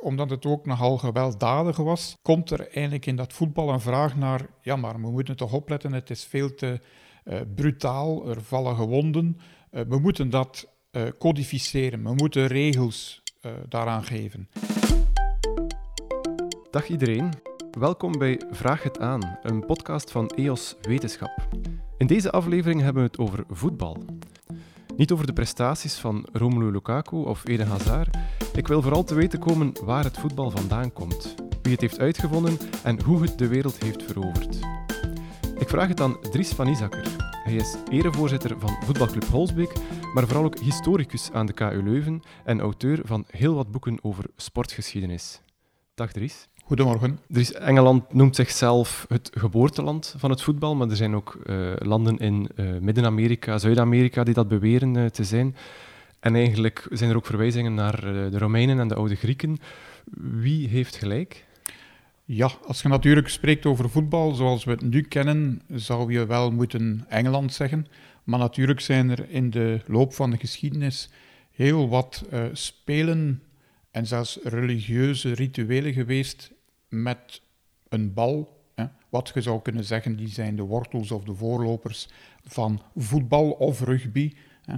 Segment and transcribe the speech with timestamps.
[0.00, 4.46] Omdat het ook nogal gewelddadig was, komt er eigenlijk in dat voetbal een vraag naar:
[4.60, 6.80] ja, maar we moeten toch opletten, het is veel te
[7.24, 9.38] uh, brutaal, er vallen gewonden.
[9.70, 13.24] Uh, we moeten dat uh, codificeren, we moeten regels
[13.68, 14.48] daaraan geven.
[16.70, 17.32] Dag iedereen,
[17.78, 21.48] welkom bij Vraag het aan, een podcast van EOS Wetenschap.
[21.98, 24.04] In deze aflevering hebben we het over voetbal.
[24.96, 28.16] Niet over de prestaties van Romelu Lukaku of Eden Hazard.
[28.54, 32.58] Ik wil vooral te weten komen waar het voetbal vandaan komt, wie het heeft uitgevonden
[32.84, 34.58] en hoe het de wereld heeft veroverd.
[35.58, 37.08] Ik vraag het aan Dries van Isakker.
[37.44, 39.72] Hij is erevoorzitter van voetbalclub Holsbeek,
[40.14, 44.24] maar vooral ook historicus aan de KU Leuven en auteur van heel wat boeken over
[44.36, 45.40] sportgeschiedenis.
[45.94, 46.48] Dag Dries.
[46.66, 47.18] Goedemorgen.
[47.28, 52.18] Dries, Engeland noemt zichzelf het geboorteland van het voetbal, maar er zijn ook uh, landen
[52.18, 55.56] in uh, Midden-Amerika, Zuid-Amerika die dat beweren uh, te zijn.
[56.20, 59.58] En eigenlijk zijn er ook verwijzingen naar de Romeinen en de oude Grieken.
[60.14, 61.44] Wie heeft gelijk?
[62.24, 66.50] Ja, als je natuurlijk spreekt over voetbal zoals we het nu kennen, zou je wel
[66.50, 67.86] moeten Engeland zeggen.
[68.24, 71.10] Maar natuurlijk zijn er in de loop van de geschiedenis
[71.50, 73.42] heel wat spelen
[73.90, 76.54] en zelfs religieuze rituelen geweest
[76.88, 77.42] met
[77.88, 78.60] een bal.
[78.74, 78.84] Hè.
[79.08, 82.08] Wat je zou kunnen zeggen, die zijn de wortels of de voorlopers
[82.44, 84.32] van voetbal of rugby.
[84.64, 84.74] Hè.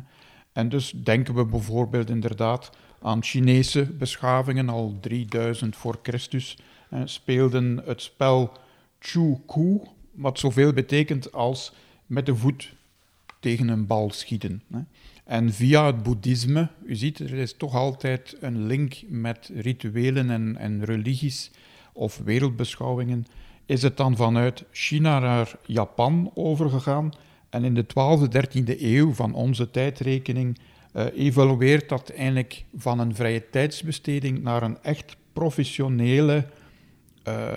[0.52, 2.70] En dus denken we bijvoorbeeld inderdaad
[3.02, 6.58] aan Chinese beschavingen al 3000 voor Christus
[6.90, 8.52] eh, speelden het spel
[8.98, 11.72] Chu Ku, wat zoveel betekent als
[12.06, 12.72] met de voet
[13.40, 14.62] tegen een bal schieten.
[15.24, 20.56] En via het boeddhisme, u ziet, er is toch altijd een link met rituelen en,
[20.56, 21.50] en religies
[21.98, 23.26] of wereldbeschouwingen,
[23.66, 27.12] is het dan vanuit China naar Japan overgegaan.
[27.50, 30.58] En in de 12e, 13e eeuw van onze tijdrekening
[30.94, 36.46] uh, evolueert dat eigenlijk van een vrije tijdsbesteding naar een echt professionele
[37.28, 37.56] uh,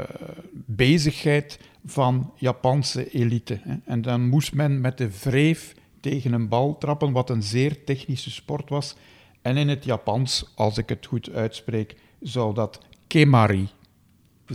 [0.51, 3.59] bezigheid van Japanse elite.
[3.63, 3.75] Hè.
[3.85, 8.31] En dan moest men met de wreef tegen een bal trappen, wat een zeer technische
[8.31, 8.95] sport was.
[9.41, 13.69] En in het Japans, als ik het goed uitspreek, zou dat kemari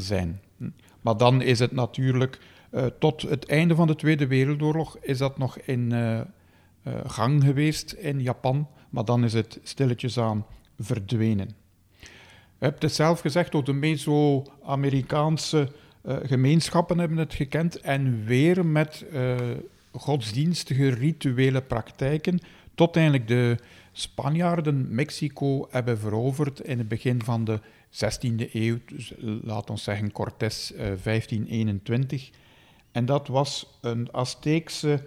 [0.00, 0.40] zijn.
[1.00, 2.38] Maar dan is het natuurlijk
[2.70, 6.24] uh, tot het einde van de Tweede Wereldoorlog is dat nog in uh, uh,
[7.06, 10.46] gang geweest in Japan, maar dan is het stilletjes aan
[10.78, 11.48] verdwenen.
[12.58, 15.72] Je hebt het zelf gezegd, ook de Meso-Amerikaanse
[16.22, 19.04] gemeenschappen hebben het gekend en weer met
[19.92, 22.40] godsdienstige rituele praktijken,
[22.76, 23.56] tot eindelijk de
[23.92, 27.60] Spanjaarden Mexico hebben veroverd in het begin van de
[27.90, 32.30] 16e eeuw, dus laat ons zeggen Cortés uh, 1521.
[32.92, 35.06] En dat was een Azteekse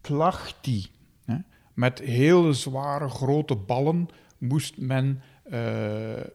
[0.00, 0.86] klachti.
[1.24, 1.36] Hè.
[1.74, 5.52] Met hele zware grote ballen moest men uh,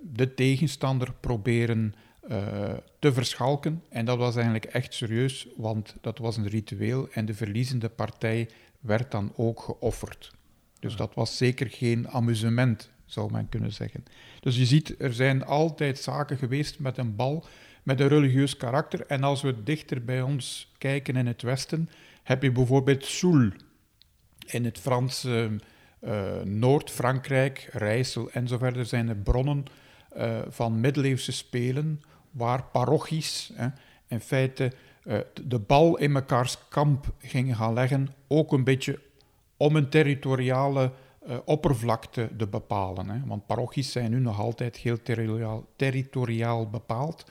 [0.02, 1.96] de tegenstander proberen
[3.00, 3.84] te verschalken.
[3.90, 8.50] En dat was eigenlijk echt serieus, want dat was een ritueel en de verliezende partij
[8.86, 10.32] werd dan ook geofferd.
[10.80, 14.04] Dus dat was zeker geen amusement, zou men kunnen zeggen.
[14.40, 17.46] Dus je ziet, er zijn altijd zaken geweest met een bal,
[17.84, 19.06] met een religieus karakter.
[19.06, 21.90] En als we dichter bij ons kijken in het Westen,
[22.24, 23.52] heb je bijvoorbeeld Soul
[24.46, 25.52] in het Franse
[26.02, 29.66] uh, Noord-Frankrijk, Rijssel en zo verder zijn er bronnen
[30.18, 32.02] uh, van middeleeuwse spelen
[32.32, 33.68] waar parochies hè,
[34.08, 34.72] in feite
[35.06, 39.00] uh, de bal in mekaars kamp gingen gaan leggen, ook een beetje
[39.58, 40.92] om een territoriale
[41.28, 43.10] uh, oppervlakte te bepalen.
[43.10, 43.20] Hè.
[43.26, 47.26] Want parochies zijn nu nog altijd heel territoriaal, territoriaal bepaald.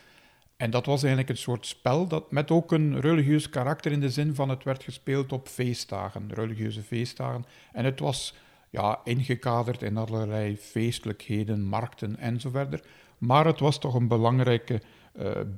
[0.56, 4.10] En dat was eigenlijk een soort spel dat met ook een religieus karakter in de
[4.10, 7.44] zin van het werd gespeeld op feestdagen, religieuze feestdagen.
[7.72, 8.34] En het was
[8.70, 12.86] ja, ingekaderd in allerlei feestelijkheden, markten enzovoort.
[13.18, 14.80] Maar het was toch een belangrijke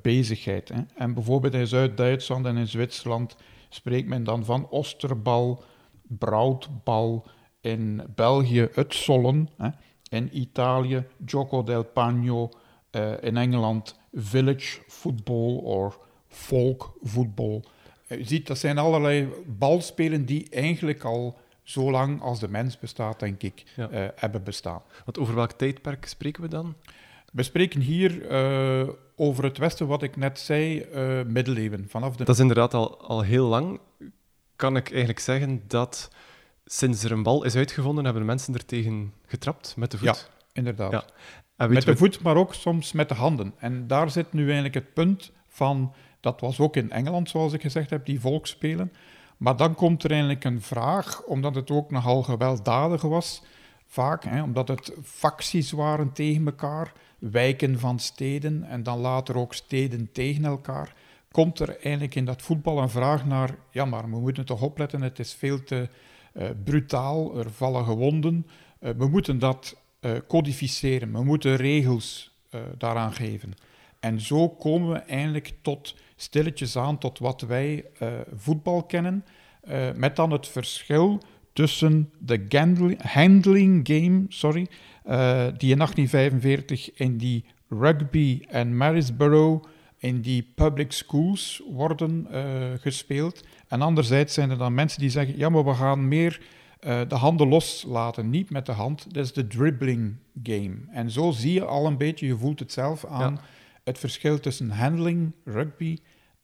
[0.01, 0.69] bezigheid.
[0.69, 0.81] Hè.
[0.95, 3.35] En bijvoorbeeld in Zuid-Duitsland en in Zwitserland
[3.69, 5.63] spreekt men dan van Osterbal,
[6.01, 7.25] Broutbal,
[7.61, 9.69] in België het Sollen, hè.
[10.09, 12.49] in Italië Gioco del Pagno,
[12.91, 17.63] uh, in Engeland village football of folk football.
[18.07, 23.19] Je ziet, dat zijn allerlei balspelen die eigenlijk al zo lang als de mens bestaat,
[23.19, 23.89] denk ik, ja.
[23.91, 24.81] uh, hebben bestaan.
[25.05, 26.75] Want over welk tijdperk spreken we dan?
[27.31, 28.89] We spreken hier uh,
[29.19, 31.85] over het Westen, wat ik net zei, uh, middeleeuwen.
[31.89, 32.23] Vanaf de...
[32.23, 33.79] Dat is inderdaad al, al heel lang.
[34.55, 36.09] Kan ik eigenlijk zeggen dat
[36.65, 40.07] sinds er een bal is uitgevonden, hebben mensen er tegen getrapt met de voet?
[40.07, 40.15] Ja,
[40.53, 40.91] inderdaad.
[41.57, 41.67] Ja.
[41.67, 43.53] met de voet, maar ook soms met de handen.
[43.57, 45.93] En daar zit nu eigenlijk het punt van...
[46.19, 48.91] Dat was ook in Engeland, zoals ik gezegd heb, die volksspelen.
[49.37, 53.41] Maar dan komt er eigenlijk een vraag, omdat het ook nogal gewelddadig was
[53.87, 59.53] vaak, hè, omdat het facties waren tegen elkaar, wijken van steden en dan later ook
[59.53, 60.93] steden tegen elkaar,
[61.31, 65.01] komt er eigenlijk in dat voetbal een vraag naar, ja maar we moeten toch opletten,
[65.01, 65.89] het is veel te
[66.33, 68.47] uh, brutaal, er vallen gewonden,
[68.79, 72.35] uh, we moeten dat uh, codificeren, we moeten regels
[72.77, 73.53] daaraan geven.
[73.99, 77.85] En zo komen we eigenlijk tot stilletjes aan tot wat wij
[78.35, 79.25] voetbal kennen,
[79.95, 81.21] met dan het verschil
[81.57, 84.67] tussen de handling game, sorry,
[85.05, 89.67] uh, die in 1845 in die rugby en Marysborough
[89.97, 92.43] in die public schools worden uh,
[92.79, 93.43] gespeeld.
[93.67, 96.41] En anderzijds zijn er dan mensen die zeggen, ja, maar we gaan meer
[96.81, 99.13] uh, de handen loslaten, niet met de hand.
[99.13, 100.75] Dat is de dribbling game.
[100.91, 103.41] En zo zie je al een beetje, je voelt het zelf aan, ja.
[103.83, 105.97] het verschil tussen handling, rugby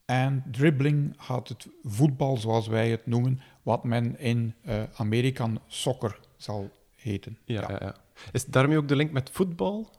[0.06, 6.20] en dribbling gaat het voetbal, zoals wij het noemen, wat men in uh, Amerikaan soccer
[6.38, 7.38] zal heten.
[7.46, 7.78] Ja, ja.
[7.80, 7.96] ja,
[8.32, 9.90] Is daarmee ook de link met voetbal?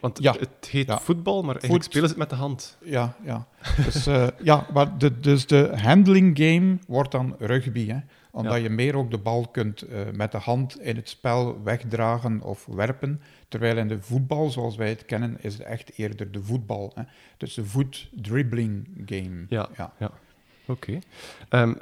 [0.00, 0.34] Want ja.
[0.38, 1.84] het heet voetbal, maar eigenlijk Voet...
[1.84, 2.76] spelen ze het met de hand.
[2.84, 3.46] Ja, ja.
[3.84, 7.86] Dus, uh, ja maar de, dus de handling game wordt dan rugby.
[7.86, 7.98] Hè?
[8.36, 12.42] Omdat je meer ook de bal kunt uh, met de hand in het spel wegdragen
[12.42, 13.20] of werpen.
[13.48, 16.92] Terwijl in de voetbal, zoals wij het kennen, is het echt eerder de voetbal.
[16.94, 17.02] Hè?
[17.36, 19.46] Dus de voet-dribbling game.
[19.48, 19.92] Ja, ja.
[19.98, 20.10] ja.
[20.66, 21.00] oké.
[21.48, 21.62] Okay.
[21.62, 21.78] Um,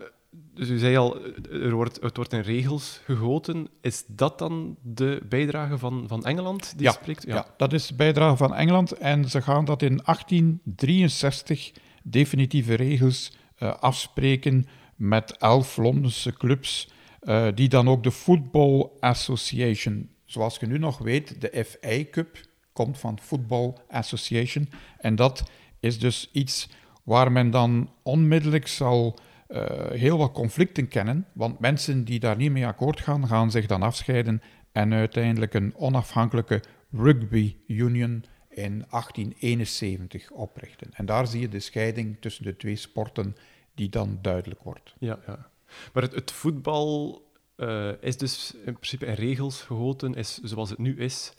[0.54, 1.18] dus u zei al,
[1.50, 3.68] er wordt, het wordt in regels gegoten.
[3.80, 7.22] Is dat dan de bijdrage van, van Engeland die ja, spreekt?
[7.26, 7.34] Ja.
[7.34, 7.46] ja.
[7.56, 8.92] dat is de bijdrage van Engeland.
[8.92, 11.72] En ze gaan dat in 1863
[12.02, 16.92] definitieve regels uh, afspreken met elf Londense clubs,
[17.22, 22.38] uh, die dan ook de Football Association, zoals je nu nog weet, de FA Cup,
[22.72, 24.68] komt van Football Association.
[24.98, 25.50] En dat
[25.80, 26.68] is dus iets
[27.02, 29.18] waar men dan onmiddellijk zal
[29.48, 33.66] uh, heel wat conflicten kennen, want mensen die daar niet mee akkoord gaan, gaan zich
[33.66, 34.42] dan afscheiden
[34.72, 40.88] en uiteindelijk een onafhankelijke rugby union in 1871 oprichten.
[40.92, 43.36] En daar zie je de scheiding tussen de twee sporten
[43.74, 44.94] die dan duidelijk wordt.
[44.98, 45.50] Ja, ja.
[45.92, 47.22] maar het, het voetbal
[47.56, 51.32] uh, is dus in principe in regels gegoten, is zoals het nu is,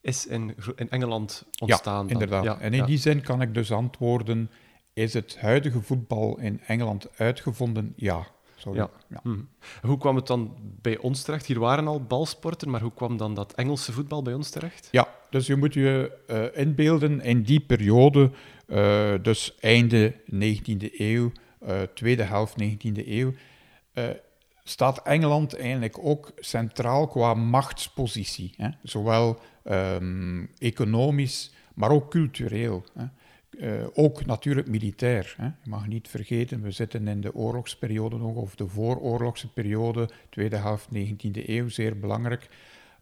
[0.00, 2.06] is in, in Engeland ontstaan.
[2.06, 2.44] Ja, inderdaad.
[2.44, 2.86] Ja, en in ja.
[2.86, 4.50] die zin kan ik dus antwoorden
[4.96, 7.92] is het huidige voetbal in Engeland uitgevonden?
[7.96, 8.26] Ja.
[8.56, 8.78] Sorry.
[8.78, 8.90] ja.
[9.08, 9.20] ja.
[9.22, 9.36] Hm.
[9.82, 11.46] Hoe kwam het dan bij ons terecht?
[11.46, 14.88] Hier waren al balsporten, maar hoe kwam dan dat Engelse voetbal bij ons terecht?
[14.90, 18.30] Ja, dus je moet je uh, inbeelden in die periode,
[18.66, 21.32] uh, dus einde 19e eeuw,
[21.94, 23.32] tweede helft 19e eeuw,
[24.68, 28.54] staat Engeland eigenlijk ook centraal qua machtspositie.
[28.56, 28.68] Hè?
[28.82, 32.84] Zowel um, economisch, maar ook cultureel.
[32.94, 33.04] Hè?
[33.50, 35.34] Uh, ook natuurlijk militair.
[35.36, 35.44] Hè.
[35.44, 40.56] Je mag niet vergeten, we zitten in de oorlogsperiode nog, of de vooroorlogse periode, tweede
[40.56, 42.48] helft 19e eeuw, zeer belangrijk.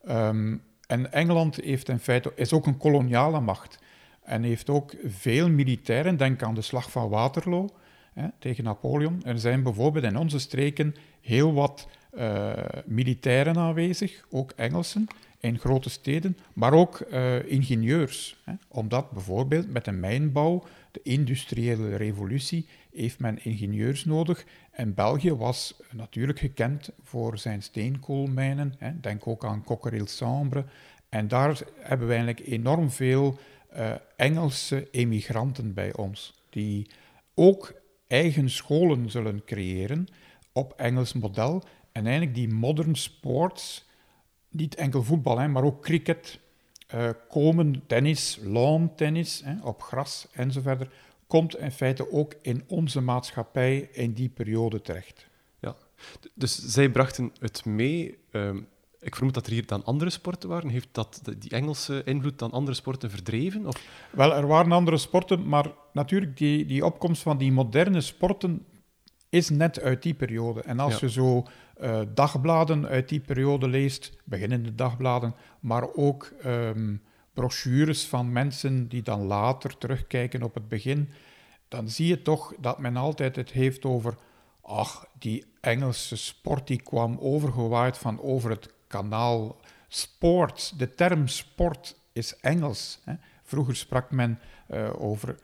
[0.08, 3.78] Um, en Engeland heeft in feite, is ook een koloniale macht
[4.22, 6.17] en heeft ook veel militairen.
[6.17, 7.69] Denk aan de slag van Waterloo
[8.14, 9.22] hè, tegen Napoleon.
[9.25, 12.52] Er zijn bijvoorbeeld in onze streken heel wat uh,
[12.87, 15.06] militairen aanwezig, ook Engelsen
[15.40, 18.37] in grote steden, maar ook uh, ingenieurs.
[18.44, 18.52] Hè.
[18.69, 24.44] Omdat bijvoorbeeld met de mijnbouw, de industriële revolutie, heeft men ingenieurs nodig.
[24.70, 28.75] En België was natuurlijk gekend voor zijn steenkoolmijnen.
[28.78, 29.00] Hè.
[29.00, 30.64] Denk ook aan Cockerill-Sambre.
[31.08, 33.38] En daar hebben we eigenlijk enorm veel
[33.76, 36.86] uh, Engelse emigranten bij ons, die
[37.34, 37.72] ook
[38.14, 40.06] eigen scholen zullen creëren
[40.52, 41.62] op Engels model.
[41.92, 43.88] En eigenlijk die modern sports
[44.48, 46.40] niet enkel voetbal, hè, maar ook cricket,
[46.94, 50.88] uh, komen, tennis, lawn tennis, hè, op gras enzovoort,
[51.26, 55.26] komt in feite ook in onze maatschappij in die periode terecht.
[55.60, 55.76] Ja,
[56.34, 58.18] dus zij brachten het mee.
[58.30, 58.50] Uh,
[59.05, 60.69] ik vermoed dat er hier dan andere sporten waren.
[60.69, 63.67] Heeft dat, die Engelse invloed dan andere sporten verdreven?
[63.67, 63.82] Of?
[64.11, 68.67] Wel, er waren andere sporten, maar natuurlijk die, die opkomst van die moderne sporten
[69.29, 70.63] is net uit die periode.
[70.63, 71.46] En als je zo
[71.81, 79.03] uh, dagbladen uit die periode leest, beginnende dagbladen, maar ook um, brochures van mensen die
[79.03, 81.08] dan later terugkijken op het begin,
[81.69, 84.15] dan zie je toch dat men altijd het heeft over,
[84.63, 89.56] ach, die Engelse sport die kwam overgewaaid van over het kanaal.
[89.89, 92.98] Sport, de term sport is Engels.
[93.05, 93.15] Hè.
[93.43, 94.39] Vroeger sprak men
[94.70, 95.36] uh, over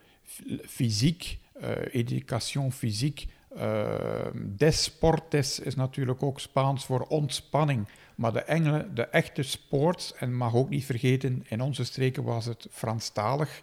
[0.67, 3.27] fysiek, uh, education fysiek,
[3.57, 7.89] uh, desportes is natuurlijk ook Spaans voor ontspanning.
[8.15, 12.45] Maar de, Engelen, de echte sport, en mag ook niet vergeten, in onze streken was
[12.45, 13.61] het Franstalig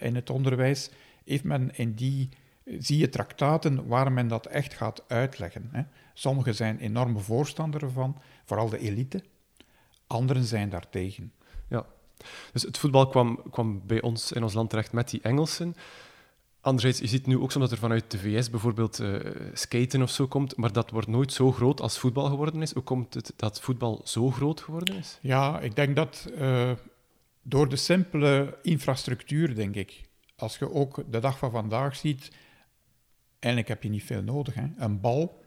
[0.00, 0.90] in het onderwijs,
[1.24, 2.28] heeft men in die,
[2.78, 5.68] zie je traktaten waar men dat echt gaat uitleggen.
[5.72, 5.82] Hè.
[6.14, 9.22] Sommigen zijn enorme voorstander ervan, vooral de elite.
[10.06, 11.32] Anderen zijn daartegen.
[11.68, 11.86] Ja,
[12.52, 15.74] dus het voetbal kwam, kwam bij ons in ons land terecht met die Engelsen.
[16.60, 19.20] Anderzijds, je ziet nu ook soms dat er vanuit de VS bijvoorbeeld uh,
[19.52, 22.72] skaten of zo komt, maar dat wordt nooit zo groot als voetbal geworden is.
[22.72, 25.18] Hoe komt het dat voetbal zo groot geworden is?
[25.20, 26.70] Ja, ik denk dat uh,
[27.42, 30.08] door de simpele infrastructuur, denk ik.
[30.36, 32.30] Als je ook de dag van vandaag ziet,
[33.38, 34.54] eigenlijk heb je niet veel nodig.
[34.54, 34.66] Hè?
[34.76, 35.42] Een bal,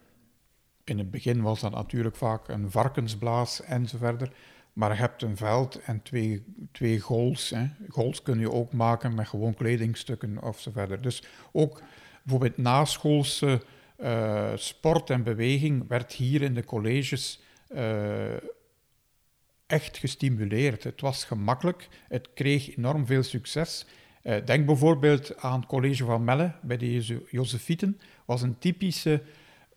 [0.83, 4.29] in het begin was dat natuurlijk vaak een varkensblaas enzovoort.
[4.73, 7.49] Maar je hebt een veld en twee, twee goals.
[7.49, 7.65] Hè.
[7.87, 11.01] Goals kun je ook maken met gewoon kledingstukken of verder.
[11.01, 11.81] Dus ook
[12.23, 13.61] bijvoorbeeld naschoolse
[13.97, 18.33] uh, sport en beweging werd hier in de colleges uh,
[19.67, 20.83] echt gestimuleerd.
[20.83, 23.85] Het was gemakkelijk, het kreeg enorm veel succes.
[24.23, 27.99] Uh, denk bijvoorbeeld aan het college van Melle bij de Josefieten.
[28.25, 29.21] was een typische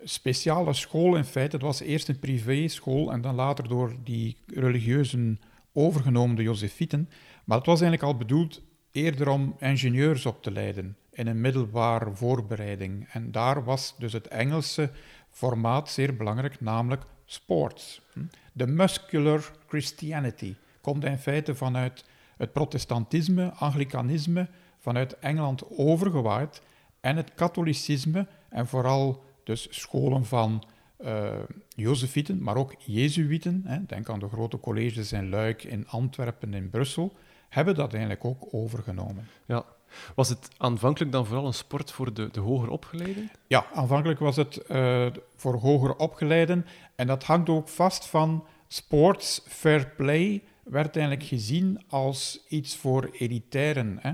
[0.02, 1.56] speciale school in feite.
[1.56, 5.40] Het was eerst een privéschool en dan later door die religieuzen
[5.72, 7.08] overgenomen, de Josefieten.
[7.44, 12.14] Maar het was eigenlijk al bedoeld eerder om ingenieurs op te leiden in een middelbare
[12.14, 13.08] voorbereiding.
[13.12, 14.90] En daar was dus het Engelse
[15.30, 18.00] formaat zeer belangrijk, namelijk sports.
[18.52, 22.04] De muscular Christianity komt in feite vanuit
[22.36, 24.48] het protestantisme, anglicanisme,
[24.78, 26.62] vanuit Engeland overgewaaid
[27.00, 30.64] en het katholicisme en vooral dus scholen van
[31.00, 31.32] uh,
[31.68, 36.70] Josefieten, maar ook Jezuïten, hè, denk aan de grote colleges in Luik, in Antwerpen, in
[36.70, 37.12] Brussel,
[37.48, 39.26] hebben dat eigenlijk ook overgenomen.
[39.46, 39.64] Ja.
[40.14, 43.30] Was het aanvankelijk dan vooral een sport voor de, de hoger opgeleiden?
[43.46, 46.66] Ja, aanvankelijk was het uh, voor hoger opgeleiden.
[46.94, 53.10] En dat hangt ook vast van sports fair play, werd eigenlijk gezien als iets voor
[53.12, 53.98] elitairen.
[54.00, 54.12] Hè.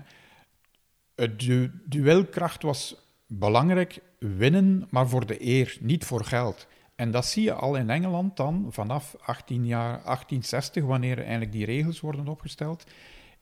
[1.28, 6.66] De duelkracht was belangrijk winnen, maar voor de eer, niet voor geld.
[6.97, 11.64] En dat zie je al in Engeland dan vanaf 18 jaar, 1860, wanneer eigenlijk die
[11.64, 12.85] regels worden opgesteld,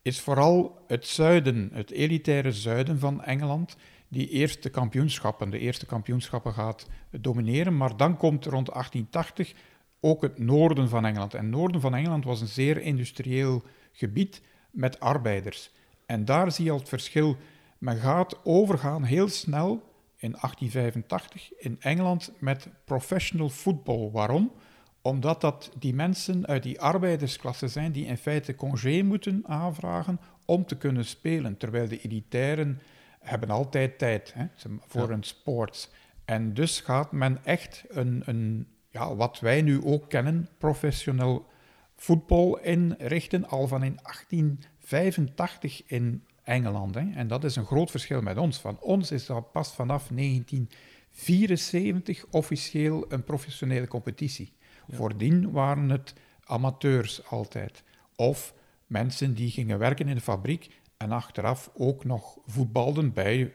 [0.02, 3.76] is vooral het zuiden, het elitaire zuiden van Engeland,
[4.08, 7.76] die eerste kampioenschappen, de eerste kampioenschappen gaat domineren.
[7.76, 9.54] Maar dan komt rond 1880
[10.00, 11.34] ook het noorden van Engeland.
[11.34, 13.62] En het noorden van Engeland was een zeer industrieel
[13.92, 15.70] gebied met arbeiders.
[16.06, 17.36] En daar zie je al het verschil.
[17.78, 19.70] Men gaat overgaan heel snel
[20.16, 24.10] in 1885 in Engeland met professional football.
[24.10, 24.52] Waarom?
[25.02, 30.66] Omdat dat die mensen uit die arbeidersklasse zijn die in feite congé moeten aanvragen om
[30.66, 32.80] te kunnen spelen, terwijl de elitairen
[33.20, 34.46] hebben altijd tijd hè,
[34.86, 35.90] voor een sport.
[36.24, 41.46] En dus gaat men echt een, een ja, wat wij nu ook kennen, professioneel
[41.96, 46.94] voetbal inrichten, al van in 1885 in Engeland.
[46.94, 47.10] Hè.
[47.14, 48.58] En dat is een groot verschil met ons.
[48.58, 54.52] Van ons is dat pas vanaf 1974 officieel een professionele competitie.
[54.88, 56.14] Voordien waren het
[56.44, 57.82] amateurs altijd.
[58.16, 58.54] Of
[58.86, 63.52] mensen die gingen werken in de fabriek en achteraf ook nog voetbalden bij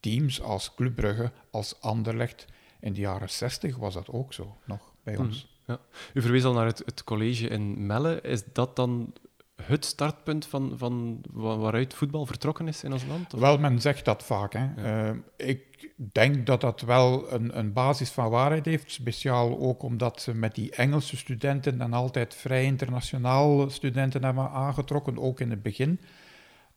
[0.00, 2.46] teams als Club Brugge, als Anderlecht.
[2.80, 5.22] In de jaren 60 was dat ook zo, nog bij mhm.
[5.22, 5.58] ons.
[5.66, 5.78] Ja.
[6.14, 8.20] U verwees al naar het, het college in Melle.
[8.20, 9.12] Is dat dan
[9.62, 13.32] het startpunt van, van waaruit voetbal vertrokken is in ons land?
[13.32, 14.52] Wel, men zegt dat vaak.
[14.52, 14.68] Hè.
[14.74, 20.20] Eh, ik denk dat dat wel een, een basis van waarheid heeft, speciaal ook omdat
[20.20, 25.62] ze met die Engelse studenten dan altijd vrij internationaal studenten hebben aangetrokken, ook in het
[25.62, 26.00] begin.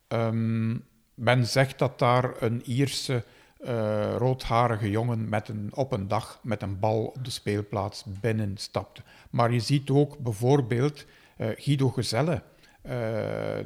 [0.08, 0.84] Um,
[1.14, 3.24] men zegt dat daar een Ierse
[3.64, 9.02] uh, roodharige jongen met een, op een dag met een bal op de speelplaats binnenstapte.
[9.30, 11.04] Maar je ziet ook bijvoorbeeld
[11.38, 12.42] uh, Guido Gezelle,
[12.86, 12.92] uh,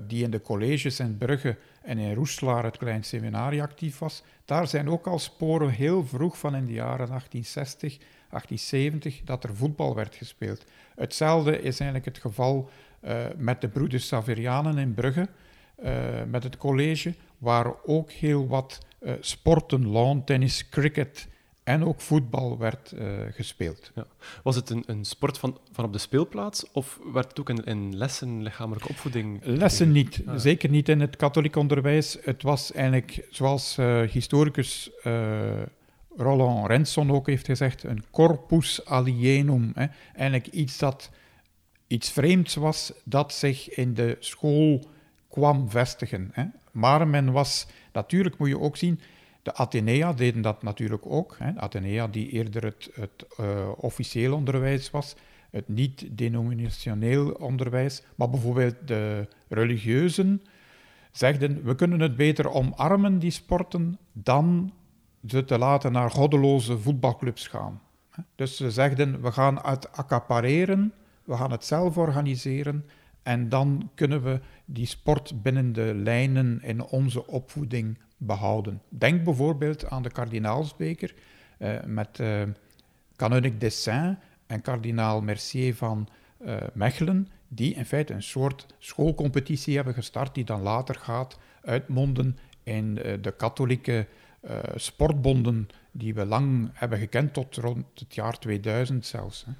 [0.06, 4.22] die in de colleges in Brugge en in Roeslaar, het klein seminarie, actief was.
[4.44, 9.56] Daar zijn ook al sporen heel vroeg van in de jaren 1860, 1870 dat er
[9.56, 10.64] voetbal werd gespeeld.
[10.94, 12.70] Hetzelfde is eigenlijk het geval
[13.36, 15.28] met de broeders Saverianen in Brugge,
[16.26, 18.78] met het college, waar ook heel wat
[19.20, 21.28] sporten, lawn tennis, cricket
[21.64, 23.90] en ook voetbal werd uh, gespeeld.
[23.94, 24.06] Ja.
[24.42, 27.64] Was het een, een, sport van, van op de speelplaats of werd het ook in,
[27.64, 29.40] in lessen, lichamelijke opvoeding?
[29.44, 30.36] Lessen niet, ah.
[30.36, 32.18] zeker niet in het katholiek onderwijs.
[32.22, 34.90] Het was eigenlijk, zoals uh, historicus
[36.18, 39.70] Roland Renson ook heeft gezegd, een corpus alienum.
[39.74, 39.86] Hè.
[40.14, 41.10] Eigenlijk iets dat
[41.86, 44.84] iets vreemds was, dat zich in de school
[45.28, 46.30] kwam vestigen.
[46.32, 46.44] Hè.
[46.72, 49.00] Maar men was, natuurlijk moet je ook zien,
[49.42, 51.36] de Athenea deden dat natuurlijk ook.
[51.38, 51.52] Hè.
[51.56, 55.16] Athenea die eerder het, het uh, officieel onderwijs was,
[55.50, 58.02] het niet-denominationeel onderwijs.
[58.14, 60.42] Maar bijvoorbeeld de religieuzen
[61.12, 64.72] zegden, we kunnen het beter omarmen, die sporten, dan
[65.26, 67.80] ze te laten naar goddeloze voetbalclubs gaan.
[68.34, 70.92] Dus ze zegden, we gaan het accapareren
[71.28, 72.84] we gaan het zelf organiseren
[73.28, 78.82] en dan kunnen we die sport binnen de lijnen in onze opvoeding behouden.
[78.88, 81.14] Denk bijvoorbeeld aan de kardinaalsbeker
[81.58, 82.42] uh, met uh,
[83.16, 86.08] Canonic Dessin en kardinaal Mercier van
[86.40, 92.38] uh, Mechelen, die in feite een soort schoolcompetitie hebben gestart, die dan later gaat uitmonden
[92.62, 94.06] in de katholieke
[94.74, 99.44] sportbonden die we lang hebben gekend tot rond het jaar 2000 zelfs.
[99.44, 99.52] Hè.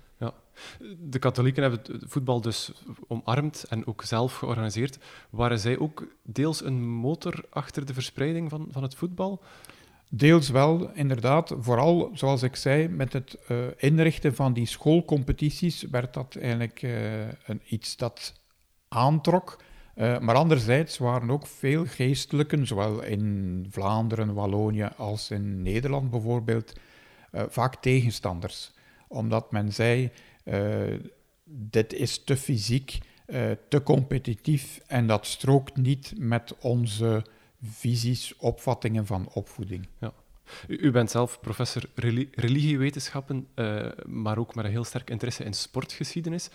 [0.99, 2.73] De katholieken hebben het voetbal dus
[3.07, 4.99] omarmd en ook zelf georganiseerd.
[5.31, 9.43] Waren zij ook deels een motor achter de verspreiding van, van het voetbal?
[10.11, 11.55] Deels wel, inderdaad.
[11.59, 17.21] Vooral, zoals ik zei, met het uh, inrichten van die schoolcompetities werd dat eigenlijk uh,
[17.29, 18.41] een, iets dat
[18.89, 19.63] aantrok.
[19.97, 26.73] Uh, maar anderzijds waren ook veel geestelijken, zowel in Vlaanderen, Wallonië als in Nederland bijvoorbeeld,
[27.33, 28.73] vaak tegenstanders.
[29.09, 30.11] Omdat men zei,
[31.45, 32.99] dit is te fysiek,
[33.69, 37.25] te competitief en dat strookt niet met onze
[37.63, 39.89] visies, opvattingen van opvoeding.
[39.99, 40.13] Ja.
[40.69, 41.83] U, u bent zelf professor
[42.35, 46.51] religiewetenschappen, uh, maar ook met een heel sterk interesse in sportgeschiedenis.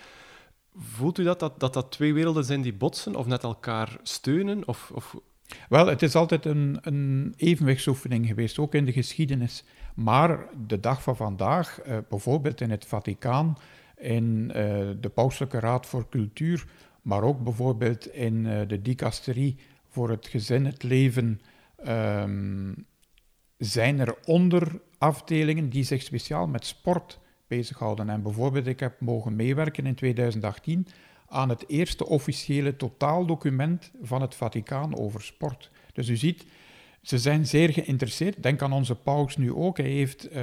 [0.75, 4.67] Voelt u dat, dat, dat dat twee werelden zijn die botsen of net elkaar steunen?
[4.67, 5.15] Of, of...
[5.69, 9.63] Wel, het is altijd een, een evenwichtsoefening geweest, ook in de geschiedenis.
[9.95, 13.57] Maar de dag van vandaag, uh, bijvoorbeeld in het Vaticaan,
[14.03, 14.53] in uh,
[14.99, 16.65] de Pauselijke Raad voor Cultuur,
[17.01, 19.57] maar ook bijvoorbeeld in uh, de dicasterie
[19.89, 21.41] voor het gezin, het leven,
[21.87, 22.85] um,
[23.57, 28.09] zijn er onderafdelingen die zich speciaal met sport bezighouden.
[28.09, 30.87] En bijvoorbeeld, ik heb mogen meewerken in 2018
[31.27, 35.71] aan het eerste officiële totaaldocument van het Vaticaan over sport.
[35.93, 36.45] Dus u ziet,
[37.01, 38.43] ze zijn zeer geïnteresseerd.
[38.43, 39.77] Denk aan onze paus nu ook.
[39.77, 40.41] Hij heeft, uh,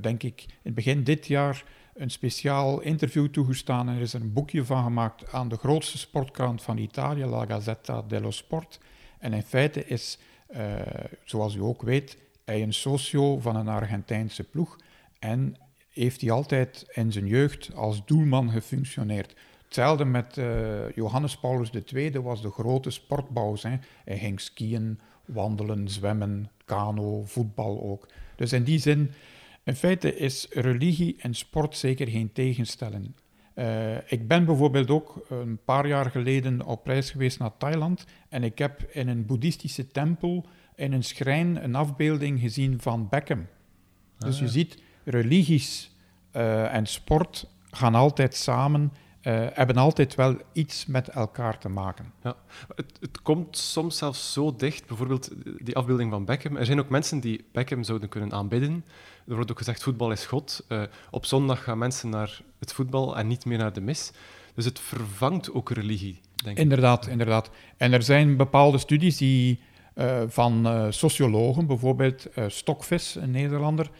[0.00, 1.64] denk ik, in het begin dit jaar
[1.96, 6.62] een speciaal interview toegestaan en er is een boekje van gemaakt aan de grootste sportkrant
[6.62, 8.80] van Italië, La Gazzetta dello Sport.
[9.18, 10.18] En in feite is,
[10.50, 10.74] uh,
[11.24, 14.76] zoals u ook weet, hij een socio van een Argentijnse ploeg
[15.18, 15.56] en
[15.88, 19.34] heeft hij altijd in zijn jeugd als doelman gefunctioneerd.
[19.64, 23.56] Hetzelfde met uh, Johannes Paulus II was de grote sportbouw.
[24.04, 28.08] Hij ging skiën, wandelen, zwemmen, kano, voetbal ook.
[28.36, 29.10] Dus in die zin
[29.66, 33.12] in feite is religie en sport zeker geen tegenstelling.
[33.54, 38.44] Uh, ik ben bijvoorbeeld ook een paar jaar geleden op reis geweest naar Thailand en
[38.44, 43.46] ik heb in een boeddhistische tempel in een schrijn een afbeelding gezien van Beckham.
[44.18, 45.90] Dus ah, je ziet, religies
[46.32, 48.92] uh, en sport gaan altijd samen
[49.26, 52.12] uh, hebben altijd wel iets met elkaar te maken.
[52.22, 52.36] Ja.
[52.74, 56.56] Het, het, komt soms zelfs zo dicht, bijvoorbeeld die afbeelding van Beckham.
[56.56, 58.84] Er zijn ook mensen die Beckham zouden kunnen aanbidden.
[59.28, 60.64] Er wordt ook gezegd, voetbal is God.
[60.68, 64.12] Uh, op zondag gaan mensen naar het voetbal en niet meer naar de mis.
[64.54, 66.62] Dus het vervangt ook religie, denk ik.
[66.62, 67.50] Inderdaad, inderdaad.
[67.76, 69.60] En er zijn bepaalde studies die,
[69.94, 73.90] uh, van sociologen, bijvoorbeeld Stokvis, een Nederlander,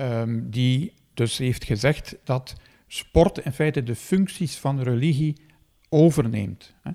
[0.00, 2.54] um, die dus heeft gezegd dat
[2.92, 5.36] sport in feite de functies van religie
[5.88, 6.74] overneemt.
[6.82, 6.90] Hè.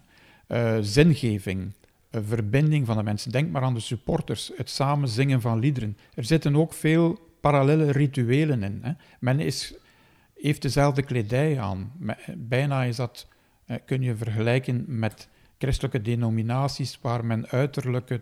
[0.48, 1.74] Uh, zingeving,
[2.12, 3.32] uh, verbinding van de mensen.
[3.32, 5.98] Denk maar aan de supporters, het samen zingen van liederen.
[6.14, 8.80] Er zitten ook veel parallele rituelen in.
[8.82, 8.92] Hè.
[9.20, 9.74] Men is,
[10.36, 11.92] heeft dezelfde kledij aan.
[12.36, 13.28] Bijna is dat,
[13.68, 18.22] uh, kun je vergelijken met christelijke denominaties waar men uiterlijke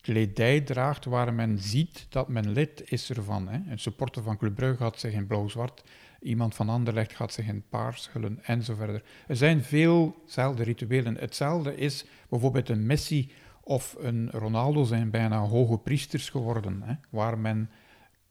[0.00, 3.48] kledij draagt, waar men ziet dat men lid is ervan.
[3.48, 3.70] Hè.
[3.70, 5.82] Een supporter van Club Brugge had zich in blauw-zwart
[6.20, 9.02] Iemand van Anderlecht gaat zich in paars hullen en verder.
[9.26, 11.16] Er zijn veelzelfde rituelen.
[11.16, 16.82] Hetzelfde is bijvoorbeeld een Messi of een Ronaldo zijn bijna hoge priesters geworden.
[16.82, 17.70] Hè, waar men,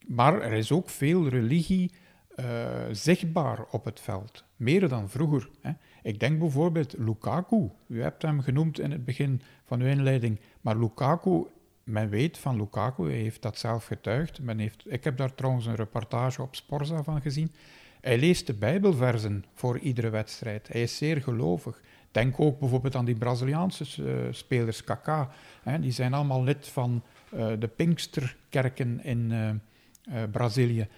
[0.06, 1.92] maar er is ook veel religie
[2.36, 2.46] uh,
[2.92, 4.44] zichtbaar op het veld.
[4.56, 5.48] Meer dan vroeger.
[5.60, 5.70] Hè.
[6.02, 7.70] Ik denk bijvoorbeeld Lukaku.
[7.86, 10.40] U hebt hem genoemd in het begin van uw inleiding.
[10.60, 11.46] Maar Lukaku
[11.88, 14.40] men weet van Lukaku, hij heeft dat zelf getuigd.
[14.40, 17.52] Men heeft, ik heb daar trouwens een reportage op Sporza van gezien.
[18.00, 20.68] Hij leest de Bijbelversen voor iedere wedstrijd.
[20.68, 21.80] Hij is zeer gelovig.
[22.10, 25.30] Denk ook bijvoorbeeld aan die Braziliaanse uh, spelers, Kaká.
[25.80, 27.02] Die zijn allemaal lid van
[27.34, 29.50] uh, de Pinksterkerken in uh,
[30.30, 30.88] Brazilië.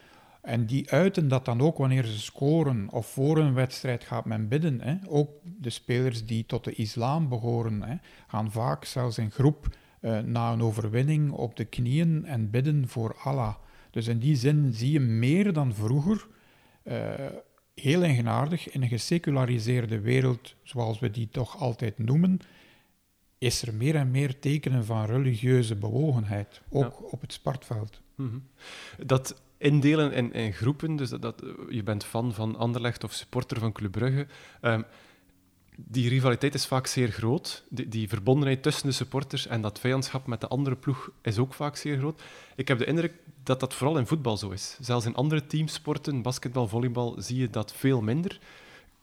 [0.41, 4.49] En die uiten dat dan ook wanneer ze scoren of voor een wedstrijd gaat men
[4.49, 4.81] bidden.
[4.81, 4.97] Hè.
[5.09, 7.95] Ook de spelers die tot de islam behoren, hè,
[8.27, 9.67] gaan vaak zelfs in groep
[10.25, 13.55] na een overwinning op de knieën en bidden voor Allah.
[13.91, 16.40] Dus in die zin zie je meer dan vroeger uh,
[17.75, 22.41] heel eigenaardig, in een geseculariseerde wereld, zoals we die toch altijd noemen,
[23.39, 28.01] is er meer en meer tekenen van religieuze bewogenheid, ook op het sportveld.
[28.15, 28.39] Mhm.
[29.05, 30.97] Dat indelen in, in groepen.
[30.97, 34.27] Dus dat, dat, je bent fan van Anderlecht of supporter van Club Brugge.
[34.61, 34.83] Ehm,
[35.89, 37.65] die rivaliteit is vaak zeer groot.
[37.69, 41.55] Die, die, verbondenheid tussen de supporters en dat vijandschap met de andere ploeg is ook
[41.55, 42.23] vaak zeer groot.
[42.57, 43.13] Ik heb de indruk
[43.43, 44.77] dat dat vooral in voetbal zo is.
[44.81, 48.39] Zelfs in andere teamsporten, basketbal, volleybal, zie je dat veel minder.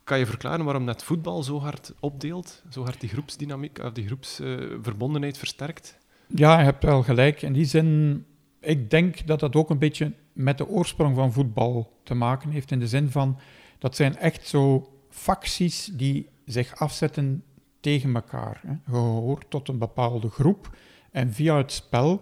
[0.04, 2.64] Kan je verklaren waarom net voetbal zo hard opdeelt?
[2.70, 5.98] Zo hard die groepsdynamiek, of die groepsverbondenheid versterkt?
[6.28, 7.42] Ja, je hebt wel gelijk.
[7.42, 8.26] In die zin,
[8.60, 12.72] ik denk dat dat ook een beetje met de oorsprong van voetbal te maken heeft.
[12.72, 13.40] In de zin van,
[13.80, 17.44] dat zijn echt zo facties die zich afzetten
[17.80, 18.62] tegen elkaar.
[18.86, 20.78] Je hoort tot een bepaalde groep
[21.12, 22.22] en via het spel,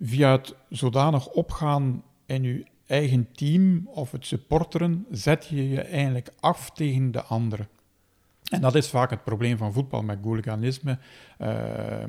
[0.00, 6.30] via het zodanig opgaan in je eigen team of het supporteren, zet je je eigenlijk
[6.40, 7.68] af tegen de anderen.
[8.50, 10.98] En dat is vaak het probleem van voetbal met hooliganisme.
[11.38, 12.02] Uh,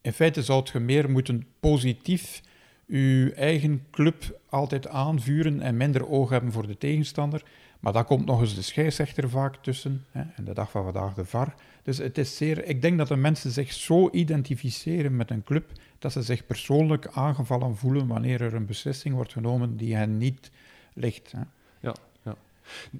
[0.00, 2.42] in feite zou je meer moeten positief
[2.86, 7.42] je eigen club altijd aanvuren en minder oog hebben voor de tegenstander.
[7.80, 11.14] Maar dan komt nog eens de scheidsrechter vaak tussen, hè, en de dag van vandaag
[11.14, 11.54] de VAR.
[11.82, 15.72] Dus het is zeer, ik denk dat de mensen zich zo identificeren met een club,
[15.98, 20.50] dat ze zich persoonlijk aangevallen voelen wanneer er een beslissing wordt genomen die hen niet
[20.94, 21.32] ligt.
[21.32, 21.40] Hè.
[21.80, 22.34] Ja, ja.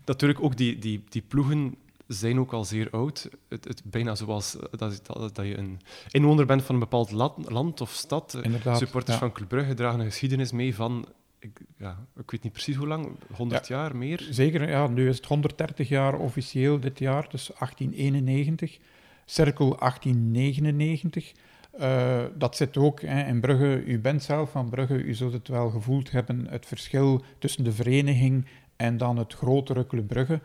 [0.05, 3.29] Natuurlijk ook die, die, die ploegen zijn ook al zeer oud.
[3.49, 7.81] Het, het bijna zoals dat, dat, dat, je een inwoner bent van een bepaald land
[7.81, 8.38] of stad.
[8.43, 11.07] Inderdaad, Supporters van Club Brugge dragen een geschiedenis mee van
[11.38, 14.27] ik, ja, ik weet niet precies hoe lang, 100 jaar meer?
[14.31, 18.79] Zeker, ja, nu is het 130 jaar officieel dit jaar, dus 1891.
[19.24, 21.33] Cirkel 1899.
[21.81, 23.85] Uh, dat zit ook hè, in Brugge.
[23.85, 27.72] U bent zelf van Brugge, u zult het wel gevoeld hebben, het verschil tussen de
[27.72, 28.46] vereniging
[28.77, 30.40] en dan het grotere Club Brugge.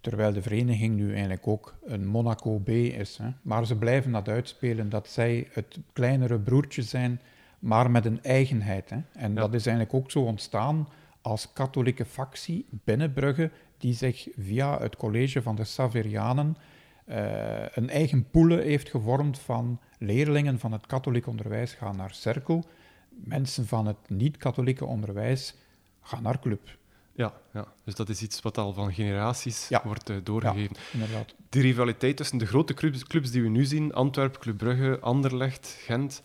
[0.00, 3.16] Terwijl de vereniging nu eigenlijk ook een Monaco B is.
[3.16, 3.28] Hè.
[3.42, 7.20] Maar ze blijven dat uitspelen, dat zij het kleinere broertje zijn
[7.62, 8.90] maar met een eigenheid.
[8.90, 8.98] Hè.
[9.12, 10.88] En dat is eigenlijk ook zo ontstaan
[11.20, 16.56] als katholieke factie binnen Brugge, die zich via het college van de Saverianen
[17.06, 17.16] uh,
[17.74, 22.64] een eigen poele heeft gevormd van leerlingen van het katholiek onderwijs gaan naar Cirkel,
[23.08, 25.54] mensen van het niet-katholieke onderwijs
[26.00, 26.78] gaan naar Club.
[27.14, 30.76] Ja, ja, dus dat is iets wat al van generaties wordt uh, doorgegeven.
[30.76, 31.34] Ja, inderdaad.
[31.48, 35.76] Die rivaliteit tussen de grote clubs, clubs die we nu zien, Antwerpen, Club Brugge, Anderlecht,
[35.80, 36.22] Gent,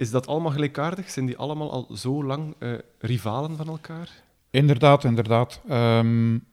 [0.00, 1.10] is dat allemaal gelijkaardig?
[1.10, 4.08] Zijn die allemaal al zo lang uh, rivalen van elkaar?
[4.50, 5.60] Inderdaad, inderdaad.
[5.70, 6.44] Um,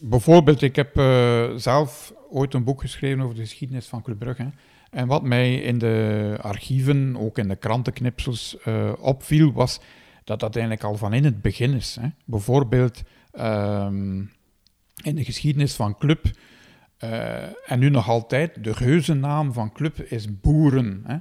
[0.00, 4.50] bijvoorbeeld, ik heb uh, zelf ooit een boek geschreven over de geschiedenis van Club Brugge.
[4.90, 9.80] En wat mij in de archieven, ook in de krantenknipsels, uh, opviel, was
[10.24, 11.96] dat dat eigenlijk al van in het begin is.
[12.00, 12.08] Hè.
[12.24, 13.02] Bijvoorbeeld
[13.40, 14.30] um,
[15.02, 16.24] in de geschiedenis van Club,
[17.66, 21.02] en nu nog altijd, de geuzennaam van Club is Boeren.
[21.06, 21.16] Hè.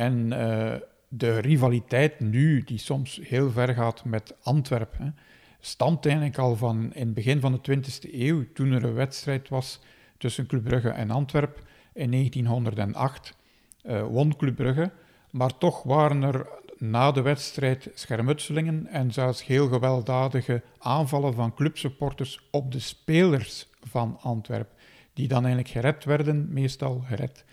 [0.00, 0.74] En uh,
[1.08, 5.16] de rivaliteit nu, die soms heel ver gaat met Antwerpen,
[5.60, 9.48] stamt eigenlijk al van in het begin van de 20e eeuw, toen er een wedstrijd
[9.48, 9.80] was
[10.18, 13.36] tussen Club Brugge en Antwerpen in 1908.
[13.82, 14.90] Uh, won Club Brugge,
[15.30, 16.46] maar toch waren er
[16.78, 24.18] na de wedstrijd schermutselingen en zelfs heel gewelddadige aanvallen van clubsupporters op de spelers van
[24.20, 24.76] Antwerpen,
[25.12, 27.44] die dan eigenlijk gered werden, meestal gered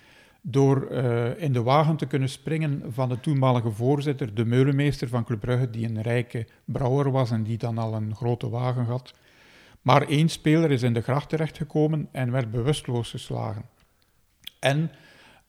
[0.49, 5.23] door uh, in de wagen te kunnen springen van de toenmalige voorzitter, de meulemeester van
[5.23, 9.13] Club Brugge, die een rijke brouwer was en die dan al een grote wagen had.
[9.81, 13.65] Maar één speler is in de gracht terechtgekomen en werd bewusteloos geslagen.
[14.59, 14.91] En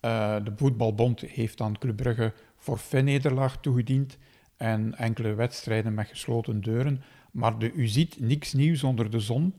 [0.04, 4.18] uh, de voetbalbond heeft dan Club Brugge forfait-nederlaag toegediend
[4.56, 7.02] en enkele wedstrijden met gesloten deuren.
[7.30, 9.54] Maar de, u ziet niks nieuws onder de zon.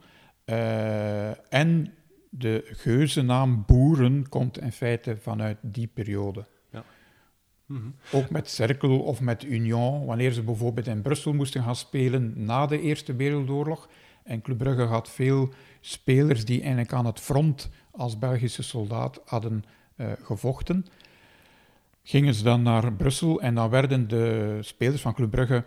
[0.46, 1.94] Uh, en
[2.30, 6.46] de geuzennaam Boeren komt in feite vanuit die periode.
[6.72, 6.84] Ja.
[7.66, 7.90] Mhm.
[8.12, 12.66] Ook met Cercle of met Union, wanneer ze bijvoorbeeld in Brussel moesten gaan spelen na
[12.66, 13.90] de Eerste Wereldoorlog.
[14.24, 19.64] En Club Brugge had veel spelers die eigenlijk aan het front als Belgische soldaat hadden
[19.96, 20.86] uh, gevochten.
[22.04, 25.64] Gingen ze dan naar Brussel en dan werden de spelers van Club Brugge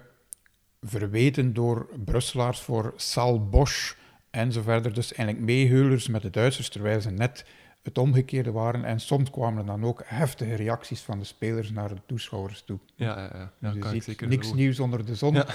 [0.80, 3.94] verweten door Brusselaars voor Sal Bosch,
[4.32, 4.94] en zo verder.
[4.94, 7.44] Dus eigenlijk meeheulers met de Duitsers, terwijl ze net
[7.82, 8.84] het omgekeerde waren.
[8.84, 12.78] En soms kwamen er dan ook heftige reacties van de spelers naar de toeschouwers toe.
[12.94, 13.72] Ja, ja, ja.
[13.72, 15.34] ja dus zeker niks nieuws onder de zon.
[15.34, 15.46] Ja.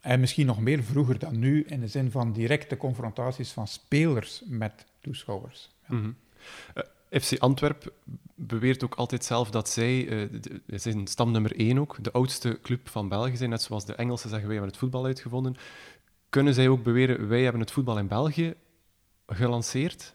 [0.00, 4.42] En misschien nog meer vroeger dan nu, in de zin van directe confrontaties van spelers
[4.46, 5.70] met toeschouwers.
[5.88, 5.94] Ja.
[5.94, 6.16] Mm -hmm.
[7.10, 7.92] uh, FC Antwerp
[8.34, 12.88] beweert ook altijd zelf dat zij, uh, de, zijn stamnummer 1 ook, de oudste club
[12.88, 13.50] van België zijn.
[13.50, 15.56] Net zoals de Engelsen zeggen, wij hebben het voetbal uitgevonden
[16.28, 18.54] kunnen zij ook beweren, wij hebben het voetbal in België
[19.26, 20.14] gelanceerd?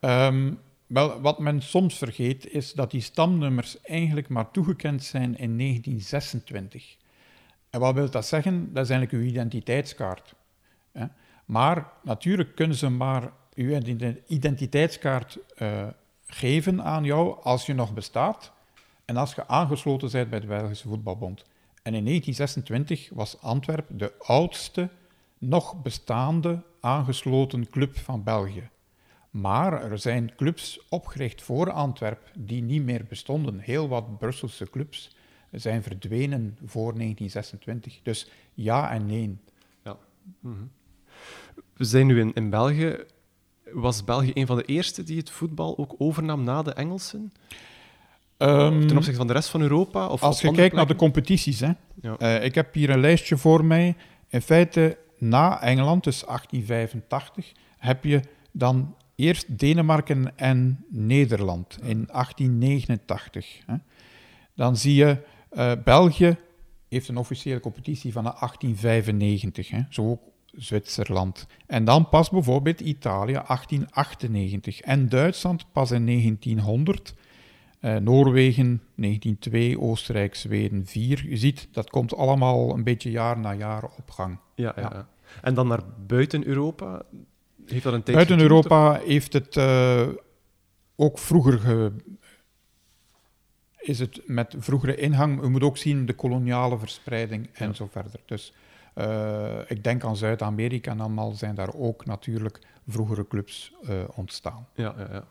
[0.00, 5.58] Um, wel, wat men soms vergeet, is dat die stamnummers eigenlijk maar toegekend zijn in
[5.58, 6.96] 1926.
[7.70, 8.72] En wat wil dat zeggen?
[8.72, 10.34] Dat is eigenlijk uw identiteitskaart.
[10.92, 11.06] Hè?
[11.44, 13.80] Maar natuurlijk kunnen ze maar uw
[14.26, 15.86] identiteitskaart uh,
[16.26, 18.52] geven aan jou als je nog bestaat
[19.04, 21.44] en als je aangesloten bent bij de Belgische Voetbalbond.
[21.82, 24.88] En in 1926 was Antwerpen de oudste
[25.48, 28.68] nog bestaande aangesloten club van België.
[29.30, 33.58] Maar er zijn clubs opgericht voor Antwerpen die niet meer bestonden.
[33.58, 35.16] Heel wat Brusselse clubs
[35.50, 38.00] zijn verdwenen voor 1926.
[38.02, 39.36] Dus ja en nee.
[39.84, 39.96] Ja.
[40.40, 40.54] Mhm.
[41.76, 42.96] We zijn nu in, in België.
[43.72, 47.32] Was België een van de eerste die het voetbal ook overnam na de Engelsen?
[48.38, 50.08] Um, ten opzichte van de rest van Europa?
[50.08, 51.60] Of als je kijkt naar de competities.
[51.60, 51.72] Hè.
[52.00, 52.16] Ja.
[52.18, 53.96] Uh, ik heb hier een lijstje voor mij.
[54.28, 58.20] In feite, na Engeland, dus 1885, heb je
[58.52, 63.60] dan eerst Denemarken en Nederland in 1889.
[63.66, 63.74] Hè.
[64.54, 65.18] Dan zie je
[65.52, 66.36] uh, België
[66.88, 69.80] heeft een officiële competitie van 1895, hè.
[69.88, 70.20] zo ook
[70.56, 71.46] Zwitserland.
[71.66, 77.14] En dan pas bijvoorbeeld Italië 1898 en Duitsland pas in 1900.
[77.80, 81.26] Uh, Noorwegen 1902, Oostenrijk, Zweden 4.
[81.28, 84.38] Je ziet, dat komt allemaal een beetje jaar na jaar op gang.
[84.54, 84.90] Ja, ja.
[84.92, 85.08] ja.
[85.42, 87.02] En dan naar buiten Europa?
[87.66, 90.08] Heeft dat een Buiten Europa heeft het uh,
[90.96, 91.92] ook vroeger ge,
[93.78, 95.40] is het met vroegere inhang.
[95.40, 97.72] We moeten ook zien de koloniale verspreiding en ja.
[97.72, 98.20] zo verder.
[98.26, 98.52] Dus
[98.94, 104.66] uh, ik denk aan Zuid-Amerika en allemaal zijn daar ook natuurlijk vroegere clubs uh, ontstaan.
[104.74, 105.24] Ja, ja,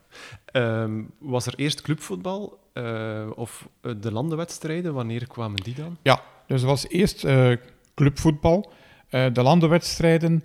[0.51, 0.81] ja.
[0.81, 4.93] Um, was er eerst clubvoetbal uh, of de landenwedstrijden?
[4.93, 5.97] Wanneer kwamen die dan?
[6.01, 7.25] Ja, dus er was eerst
[7.95, 8.71] clubvoetbal.
[9.13, 10.43] De landenwedstrijden,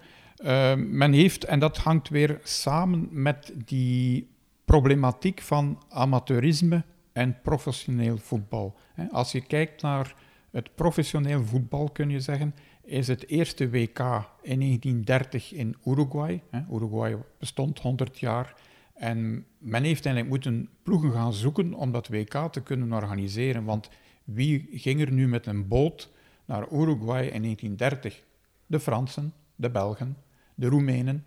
[0.76, 4.28] men heeft, en dat hangt weer samen met die
[4.64, 8.76] problematiek van amateurisme en professioneel voetbal.
[9.10, 10.14] Als je kijkt naar
[10.50, 12.54] het professioneel voetbal, kun je zeggen,
[12.84, 13.98] is het eerste WK
[14.42, 16.42] in 1930 in Uruguay.
[16.72, 18.54] Uruguay bestond 100 jaar.
[18.94, 23.64] En men heeft eigenlijk moeten ploegen gaan zoeken om dat WK te kunnen organiseren.
[23.64, 23.90] Want
[24.24, 26.12] wie ging er nu met een boot
[26.44, 28.26] naar Uruguay in 1930?
[28.68, 30.16] De Fransen, de Belgen,
[30.54, 31.26] de Roemenen.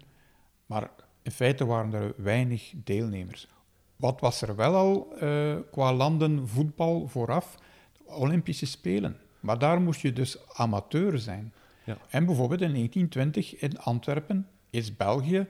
[0.66, 0.90] Maar
[1.22, 3.48] in feite waren er weinig deelnemers.
[3.96, 7.58] Wat was er wel al uh, qua landenvoetbal vooraf?
[8.06, 9.18] Olympische Spelen.
[9.40, 11.54] Maar daar moest je dus amateur zijn.
[11.84, 11.98] Ja.
[12.10, 15.48] En bijvoorbeeld in 1920 in Antwerpen is België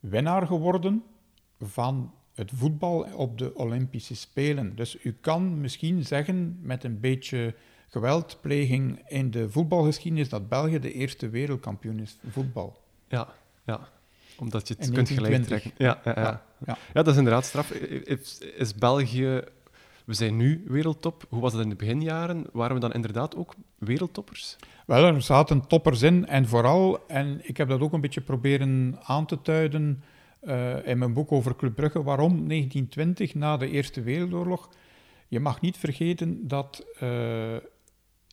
[0.00, 1.02] winnaar geworden
[1.60, 4.76] van het voetbal op de Olympische Spelen.
[4.76, 7.54] Dus u kan misschien zeggen met een beetje
[7.88, 12.82] geweldpleging in de voetbalgeschiedenis dat België de eerste wereldkampioen is voetbal.
[13.08, 13.28] Ja,
[13.64, 13.88] ja
[14.38, 15.70] omdat je het kunt gelijk trekken.
[15.76, 16.22] Ja, ja, ja.
[16.22, 17.02] ja, ja.
[17.02, 17.70] dat is inderdaad straf.
[17.70, 19.42] Is, is België
[20.06, 21.26] we zijn nu wereldtop.
[21.28, 22.46] Hoe was dat in de beginjaren?
[22.52, 24.56] Waren we dan inderdaad ook wereldtoppers?
[24.86, 26.26] Wel, er zaten toppers in.
[26.26, 30.02] En vooral, en ik heb dat ook een beetje proberen aan te duiden
[30.42, 34.68] uh, in mijn boek over Club Brugge, waarom 1920, na de Eerste Wereldoorlog,
[35.28, 37.56] je mag niet vergeten dat uh,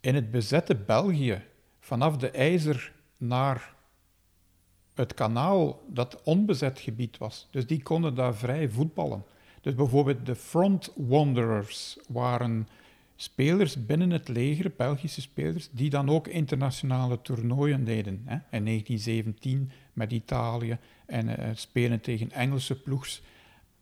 [0.03, 1.41] in het bezette België,
[1.79, 3.73] vanaf de IJzer naar
[4.93, 7.47] het kanaal, dat onbezet gebied was.
[7.51, 9.23] Dus die konden daar vrij voetballen.
[9.61, 12.67] Dus bijvoorbeeld de Front Wanderers waren
[13.15, 18.21] spelers binnen het leger, Belgische spelers, die dan ook internationale toernooien deden.
[18.25, 18.33] Hè?
[18.33, 22.81] In 1917 met Italië en uh, spelen tegen Engelse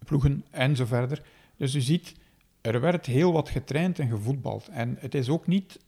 [0.05, 1.21] ploegen en zo verder.
[1.57, 2.15] Dus u ziet,
[2.61, 4.67] er werd heel wat getraind en gevoetbald.
[4.67, 5.79] En het is ook niet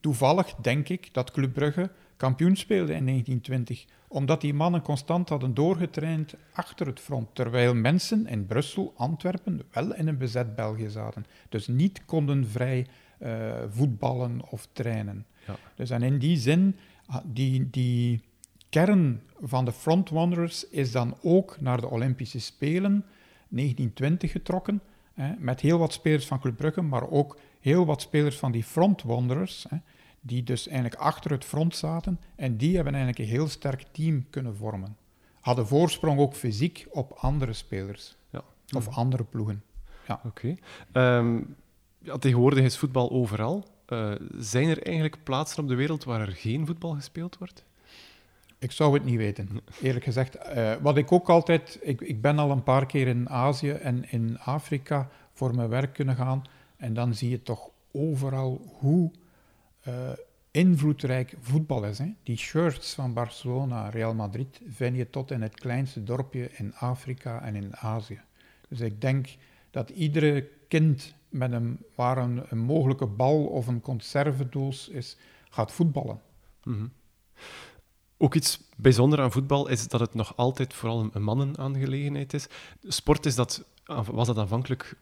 [0.00, 5.54] toevallig, denk ik, dat Club Brugge kampioen speelde in 1920 omdat die mannen constant hadden
[5.54, 11.26] doorgetraind achter het front, terwijl mensen in Brussel, Antwerpen, wel in een bezet België zaten.
[11.48, 12.86] Dus niet konden vrij
[13.18, 15.26] uh, voetballen of trainen.
[15.46, 15.56] Ja.
[15.74, 18.22] Dus en in die zin, ah, die, die
[18.68, 23.04] kern van de Front Wanderers is dan ook naar de Olympische Spelen
[23.48, 24.80] 1920 getrokken,
[25.14, 28.64] hè, met heel wat spelers van Club Brugge, maar ook heel wat spelers van die
[28.64, 29.66] Front Wanderers.
[29.68, 29.76] Hè,
[30.20, 34.26] die dus eigenlijk achter het front zaten en die hebben eigenlijk een heel sterk team
[34.30, 34.96] kunnen vormen.
[35.40, 38.42] Hadden voorsprong ook fysiek op andere spelers ja.
[38.76, 38.98] of mhm.
[38.98, 39.62] andere ploegen.
[40.08, 40.20] Ja.
[40.24, 40.54] Oké.
[40.92, 41.40] Ehm,
[41.98, 43.64] ja, tegenwoordig is voetbal overal.
[43.88, 47.64] Uh, zijn er eigenlijk plaatsen op de wereld waar er geen voetbal gespeeld wordt?
[48.58, 50.36] Ik zou het niet weten, eerlijk gezegd.
[50.36, 51.78] Uh, wat ik ook altijd...
[51.82, 55.92] Ik, ik ben al een paar keer in Azië en in Afrika voor mijn werk
[55.92, 56.44] kunnen gaan.
[56.84, 59.10] En dan zie je toch overal hoe
[59.88, 59.94] uh,
[60.50, 61.98] invloedrijk voetbal is.
[61.98, 62.14] Hè?
[62.22, 67.42] Die shirts van Barcelona, Real Madrid, vind je tot in het kleinste dorpje in Afrika
[67.42, 68.20] en in Azië.
[68.68, 69.28] Dus ik denk
[69.70, 75.16] dat iedere kind met een, waar een, een mogelijke bal of een conservedoos is,
[75.50, 76.20] gaat voetballen.
[76.64, 76.86] Mhm.
[78.16, 82.46] Ook iets bijzonder aan voetbal is dat het nog altijd vooral een mannenaangelegenheid is.
[82.82, 83.64] Sport is dat,
[84.10, 84.96] was dat aanvankelijk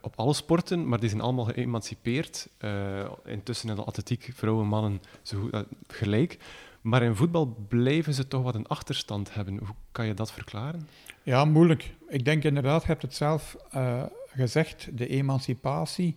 [0.00, 2.48] op alle sporten, maar die zijn allemaal geëmancipeerd.
[2.60, 6.38] Uh, intussen in de atletiek, vrouwen en mannen zo uh, gelijk.
[6.80, 9.58] Maar in voetbal blijven ze toch wat een achterstand hebben.
[9.58, 10.88] Hoe kan je dat verklaren?
[11.22, 11.94] Ja, moeilijk.
[12.08, 16.16] Ik denk inderdaad, je hebt het zelf uh, gezegd, de emancipatie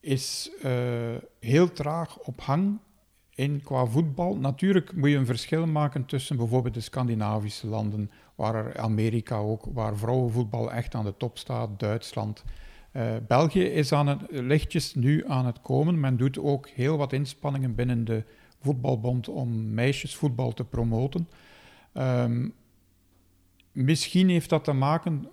[0.00, 0.50] is
[1.40, 2.78] heel traag op hang
[3.34, 4.36] in qua voetbal.
[4.36, 9.64] Natuurlijk moet je een verschil maken tussen bijvoorbeeld de Scandinavische landen, waar er Amerika ook,
[9.72, 12.44] waar vrouwenvoetbal echt aan de top staat, Duitsland.
[12.96, 16.00] Uh, België is aan het, lichtjes nu aan het komen.
[16.00, 18.24] Men doet ook heel wat inspanningen binnen de
[18.60, 21.28] voetbalbond om meisjesvoetbal te promoten.
[21.94, 22.54] Um,
[23.72, 25.28] misschien heeft dat te maken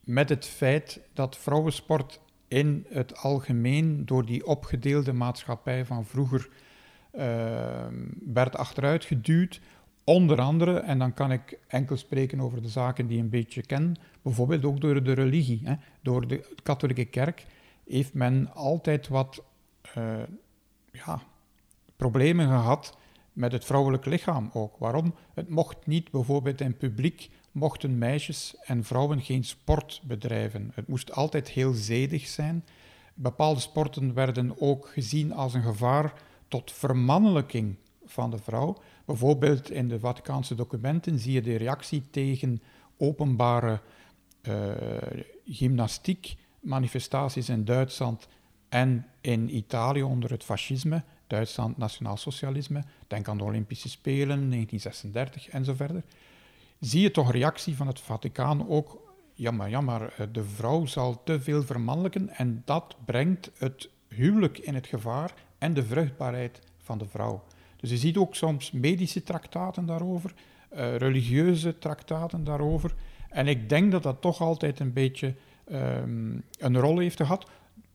[0.00, 6.48] met het feit dat vrouwensport in het algemeen door die opgedeelde maatschappij van vroeger
[7.12, 7.22] uh,
[8.32, 9.60] werd achteruit geduwd.
[10.04, 13.62] Onder andere, en dan kan ik enkel spreken over de zaken die ik een beetje
[13.62, 15.60] ken, bijvoorbeeld ook door de religie.
[15.64, 15.74] Hè.
[16.02, 17.46] Door de katholieke kerk
[17.86, 19.42] heeft men altijd wat
[19.98, 20.22] uh,
[20.92, 21.22] ja,
[21.96, 22.96] problemen gehad
[23.32, 24.76] met het vrouwelijk lichaam ook.
[24.78, 25.14] Waarom?
[25.34, 30.70] Het mocht niet, bijvoorbeeld in publiek, mochten meisjes en vrouwen geen sport bedrijven.
[30.74, 32.64] Het moest altijd heel zedig zijn.
[33.14, 36.12] Bepaalde sporten werden ook gezien als een gevaar
[36.48, 38.76] tot vermannelijking van de vrouw.
[39.04, 42.62] Bijvoorbeeld in de Vaticaanse documenten zie je de reactie tegen
[42.96, 43.80] openbare
[44.42, 44.72] uh,
[45.46, 48.28] gymnastiek manifestaties in Duitsland
[48.68, 55.48] en in Italië onder het fascisme, Duitsland nationaal socialisme, denk aan de Olympische Spelen 1936
[55.48, 56.02] en zo verder.
[56.80, 60.86] Zie je toch reactie van het Vaticaan ook, ja maar, ja maar eh, de vrouw
[60.86, 66.60] zal te veel vermannelijken en dat brengt het huwelijk in het gevaar en de vruchtbaarheid
[66.78, 67.44] van de vrouw.
[67.84, 70.34] Dus je ziet ook soms medische traktaten daarover,
[70.72, 72.94] uh, religieuze traktaten daarover.
[73.28, 75.34] En ik denk dat dat toch altijd een beetje
[75.72, 77.50] um, een rol heeft gehad.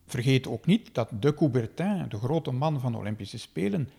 [0.05, 3.89] Vergeet ook niet dat de Coubertin, de grote man van de Olympische Spelen,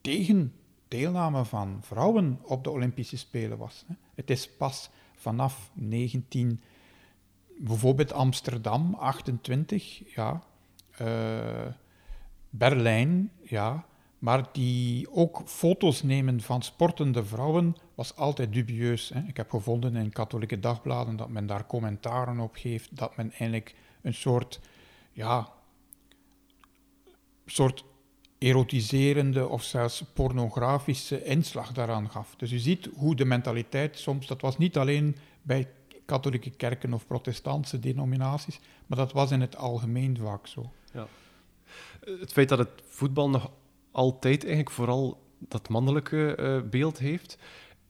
[0.00, 0.52] tegen
[0.88, 3.84] deelname van vrouwen op de Olympische Spelen was.
[4.14, 6.60] Het is pas vanaf 19,
[7.58, 10.42] bijvoorbeeld Amsterdam, 28, ja,
[11.00, 11.66] uh,
[12.50, 13.84] Berlijn, ja,
[14.22, 19.08] maar die ook foto's nemen van sportende vrouwen was altijd dubieus.
[19.08, 19.20] Hè.
[19.20, 23.74] Ik heb gevonden in katholieke dagbladen dat men daar commentaren op geeft, dat men eigenlijk
[24.02, 24.60] een soort,
[25.12, 25.48] ja,
[27.46, 27.84] soort
[28.38, 32.34] erotiserende of zelfs pornografische inslag daaraan gaf.
[32.36, 35.68] Dus u ziet hoe de mentaliteit soms, dat was niet alleen bij
[36.04, 40.72] katholieke kerken of protestantse denominaties, maar dat was in het algemeen vaak zo.
[40.92, 41.06] Ja.
[42.04, 43.50] Het feit dat het voetbal nog
[43.92, 47.38] altijd eigenlijk vooral dat mannelijke uh, beeld heeft,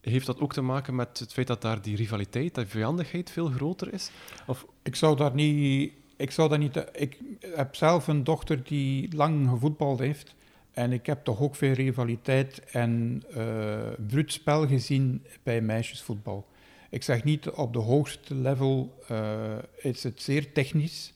[0.01, 3.47] heeft dat ook te maken met het feit dat daar die rivaliteit, die vijandigheid veel
[3.47, 4.11] groter is?
[4.47, 4.67] Of...
[4.83, 5.93] Ik zou daar niet...
[6.17, 10.35] Ik, zou daar niet, ik heb zelf een dochter die lang gevoetbald heeft.
[10.73, 16.47] En ik heb toch ook veel rivaliteit en uh, bruut spel gezien bij meisjesvoetbal.
[16.91, 21.13] Ik zeg niet op de hoogste level uh, is het zeer technisch.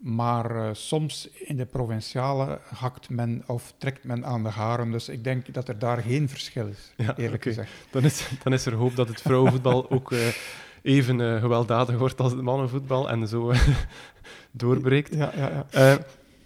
[0.00, 4.90] Maar uh, soms in de provinciale hakt men of trekt men aan de haren.
[4.90, 7.52] Dus ik denk dat er daar geen verschil is, ja, eerlijk okay.
[7.52, 7.72] gezegd.
[7.90, 10.26] Dan is, dan is er hoop dat het vrouwenvoetbal ook uh,
[10.82, 13.52] even uh, gewelddadig wordt als het mannenvoetbal en zo
[14.50, 15.14] doorbreekt.
[15.14, 15.98] Ja, ja, ja.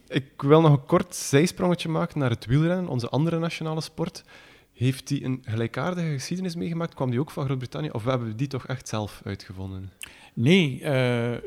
[0.08, 4.24] ik wil nog een kort zijsprongetje maken naar het wielrennen, onze andere nationale sport.
[4.72, 6.94] Heeft die een gelijkaardige geschiedenis meegemaakt?
[6.94, 9.92] Kwam die ook van Groot-Brittannië of hebben we die toch echt zelf uitgevonden?
[10.32, 10.82] Nee,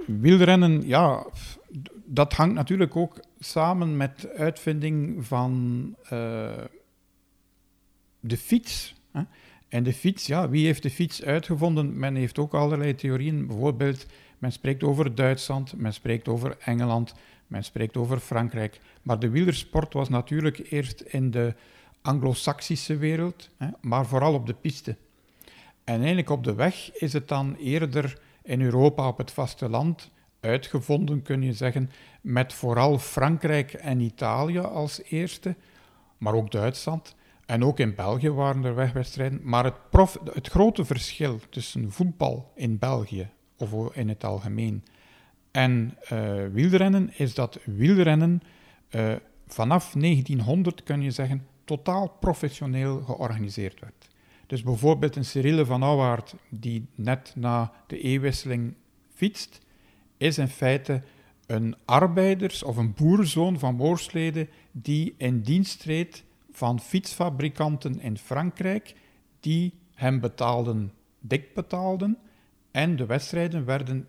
[0.06, 1.26] wielrennen, ja
[2.06, 6.10] dat hangt natuurlijk ook samen met de uitvinding van uh,
[8.20, 8.96] de fiets.
[9.12, 9.22] Hè?
[9.70, 12.00] En de fiets, ja, wie heeft de fiets uitgevonden?
[12.00, 13.48] Men heeft ook allerlei theorieën.
[13.48, 14.06] Bijvoorbeeld,
[14.38, 17.14] men spreekt over Duitsland, men spreekt over Engeland,
[17.48, 18.80] men spreekt over Frankrijk.
[19.02, 21.56] Maar de wielersport was natuurlijk eerst in de
[22.02, 24.96] Anglo-Saxische wereld, hè, maar vooral op de piste.
[25.84, 30.12] En eigenlijk op de weg is het dan eerder in Europa op het vasteland
[30.48, 31.90] uitgevonden, kun je zeggen,
[32.22, 35.56] met vooral Frankrijk en Italië als eerste,
[36.18, 37.16] maar ook Duitsland.
[37.46, 39.40] En ook in België waren er wegwedstrijden.
[39.44, 44.84] Maar het, prof, het grote verschil tussen voetbal in België, of in het algemeen,
[45.52, 48.42] en uh, wielrennen, is dat wielrennen
[48.96, 49.16] uh,
[49.48, 54.08] vanaf 1900, kun je zeggen, totaal professioneel georganiseerd werd.
[54.48, 58.74] Dus bijvoorbeeld een Cyrille van Auwaard, die net na de eeuwwisseling
[59.14, 59.66] fietst,
[60.18, 61.02] is in feite
[61.46, 68.96] een arbeiders- of een boerenzoon van Moorsleden die in dienst treedt van fietsfabrikanten in Frankrijk,
[69.40, 72.18] die hem betaalden, dik betaalden,
[72.72, 74.08] en de wedstrijden werden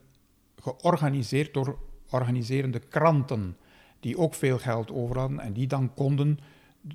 [0.56, 1.78] georganiseerd door
[2.10, 3.56] organiserende kranten,
[4.00, 6.38] die ook veel geld over hadden en die dan konden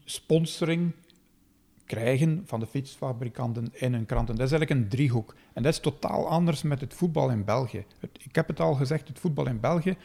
[0.05, 0.93] sponsoring
[1.85, 4.35] krijgen van de fietsfabrikanten in hun kranten.
[4.35, 5.35] Dat is eigenlijk een driehoek.
[5.53, 7.85] En dat is totaal anders met het voetbal in België.
[8.23, 9.95] ik heb het al gezegd, het voetbal in België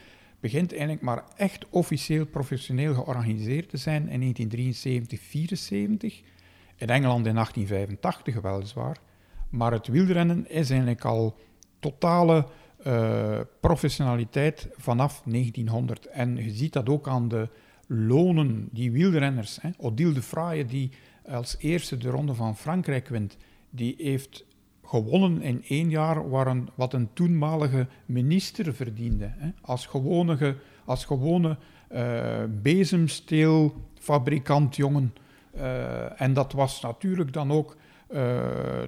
[0.41, 6.21] begint eigenlijk maar echt officieel professioneel georganiseerd te zijn in 1973, 74.
[6.77, 8.97] In Engeland in 1885 weliswaar.
[9.49, 11.37] Maar het wielrennen is eigenlijk al
[11.79, 12.47] totale
[12.87, 16.07] uh, professionaliteit vanaf 1900.
[16.07, 17.49] En je ziet dat ook aan de
[17.87, 19.59] lonen die wielrenners.
[19.61, 19.71] Hè.
[19.77, 20.91] Odile de Fraaie, die
[21.31, 23.37] als eerste de Ronde van Frankrijk wint,
[23.71, 24.47] die heeft
[24.85, 29.33] gewonnen in één jaar een, wat een toenmalige minister verdiende.
[29.37, 29.51] Hè.
[29.61, 31.57] Als gewone, als gewone
[31.93, 35.15] uh, bezemsteelfabrikant jongen.
[35.57, 37.77] Uh, en dat was natuurlijk dan ook
[38.11, 38.43] uh,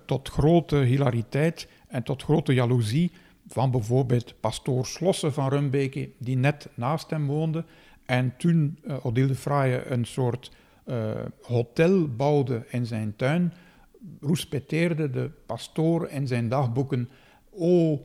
[0.05, 3.11] tot grote hilariteit en tot grote jaloezie
[3.47, 7.65] van bijvoorbeeld pastoor Slossen van Rumbeke, die net naast hem woonde.
[8.07, 10.51] En toen Odile de Fraaie een soort
[10.91, 11.11] uh,
[11.43, 13.53] hotel bouwde in zijn tuin,
[14.21, 17.09] roespeteerde de pastoor in zijn dagboeken:
[17.51, 18.01] O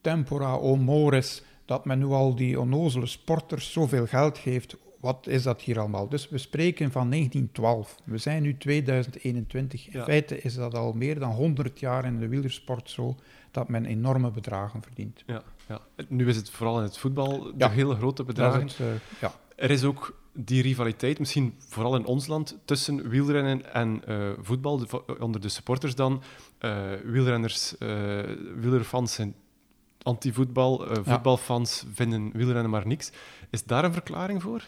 [0.00, 4.76] tempora, o mores, dat men nu al die onnozele sporters zoveel geld geeft.
[5.00, 6.08] Wat is dat hier allemaal?
[6.08, 7.96] Dus we spreken van 1912.
[8.04, 9.88] We zijn nu 2021.
[9.88, 13.16] In feite is dat al meer dan 100 jaar in de wielersport zo
[13.50, 15.22] dat men enorme bedragen verdient.
[15.26, 15.80] Ja, ja.
[16.08, 18.68] Nu is het vooral in het voetbal de hele grote bedragen.
[18.80, 18.86] uh,
[19.20, 19.32] ja.
[19.56, 24.78] Er is ook die rivaliteit, misschien vooral in ons land, tussen wielrennen en uh, voetbal,
[24.78, 26.22] de, onder de supporters dan.
[26.60, 27.74] Uh, wielrenners,
[28.56, 29.34] wielerfans zijn
[30.02, 33.12] anti-voetbal, voetbalfans vinden wielrennen maar niks.
[33.50, 34.64] Is daar een verklaring voor?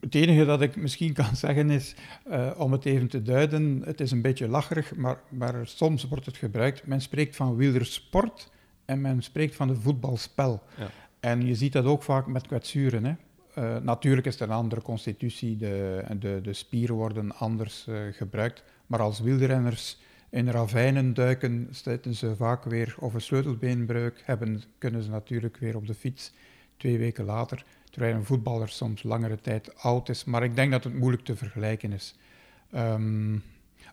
[0.00, 1.94] Het enige dat ik misschien kan zeggen is,
[2.30, 6.26] uh, om het even te duiden, het is een beetje lacherig, maar, maar soms wordt
[6.26, 6.86] het gebruikt.
[6.86, 8.50] Men spreekt van wielersport
[8.84, 10.62] en men spreekt van het voetbalspel.
[10.76, 10.90] Ja.
[11.20, 13.04] En je ziet dat ook vaak met kwetsuren.
[13.04, 13.14] Hè.
[13.58, 18.62] Uh, natuurlijk is het een andere constitutie, de, de, de spieren worden anders uh, gebruikt.
[18.86, 19.98] Maar als wielrenners
[20.30, 25.76] in ravijnen duiken, stuiten ze vaak weer of een sleutelbeenbreuk hebben, kunnen ze natuurlijk weer
[25.76, 26.32] op de fiets
[26.76, 30.24] twee weken later terwijl een voetballer soms langere tijd oud is.
[30.24, 32.14] Maar ik denk dat het moeilijk te vergelijken is.
[32.74, 33.42] Um,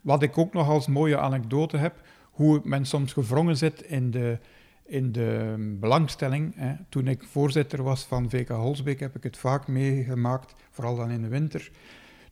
[0.01, 2.01] wat ik ook nog als mooie anekdote heb,
[2.31, 4.37] hoe men soms gevrongen zit in de,
[4.85, 6.53] in de belangstelling.
[6.55, 6.75] Hè.
[6.89, 11.21] Toen ik voorzitter was van VK Holsbeek heb ik het vaak meegemaakt, vooral dan in
[11.21, 11.71] de winter.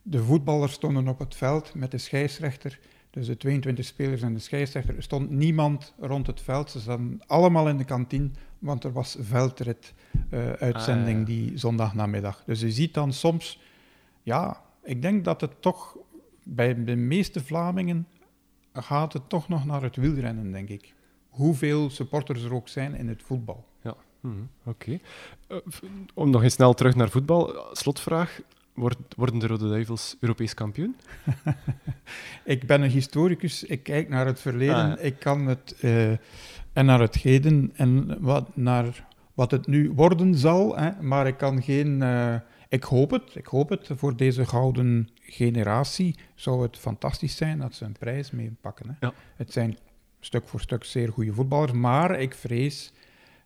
[0.02, 2.78] De voetballers stonden op het veld met de scheidsrechter.
[3.10, 4.96] Dus de 22 spelers en de scheidsrechter.
[4.96, 6.70] Er stond niemand rond het veld.
[6.70, 8.30] Ze zaten allemaal in de kantine
[8.64, 12.42] want er was veldrit-uitzending uh, ah, die zondagnamiddag.
[12.46, 13.60] Dus je ziet dan soms,
[14.22, 15.96] ja, ik denk dat het toch
[16.42, 18.06] bij de meeste Vlamingen
[18.72, 20.94] gaat het toch nog naar het wielrennen, denk ik.
[21.34, 23.64] Hoeveel supporters er ook zijn in het voetbal.
[23.82, 24.98] Ja, mm, oké.
[24.98, 25.00] Okay.
[25.48, 27.66] Uh, om nog eens snel terug naar voetbal.
[27.72, 28.40] Slotvraag.
[29.16, 30.96] Worden de Rode Duivels Europees kampioen?
[32.44, 34.98] ik ben een historicus, ik kijk naar het verleden, ah, ja.
[34.98, 35.76] ik kan het...
[35.80, 36.12] Uh,
[36.74, 40.76] en naar het heden en wat, naar wat het nu worden zal.
[40.76, 40.90] Hè.
[41.02, 42.00] Maar ik kan geen.
[42.00, 42.34] Uh,
[42.68, 43.34] ik hoop het.
[43.34, 43.90] Ik hoop het.
[43.94, 48.88] Voor deze gouden generatie zou het fantastisch zijn dat ze een prijs meepakken.
[48.88, 49.06] Hè.
[49.06, 49.12] Ja.
[49.36, 49.78] Het zijn
[50.24, 51.72] stuk voor stuk zeer goede voetballers.
[51.72, 52.92] Maar ik vrees